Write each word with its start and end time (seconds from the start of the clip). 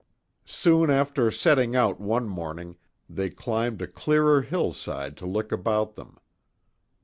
Soon 0.47 0.89
after 0.89 1.29
setting 1.29 1.75
out 1.75 1.99
one 1.99 2.27
morning, 2.27 2.75
they 3.07 3.29
climbed 3.29 3.83
a 3.83 3.87
clearer 3.87 4.41
hillside 4.41 5.15
to 5.17 5.27
look 5.27 5.51
about 5.51 5.93
them. 5.93 6.17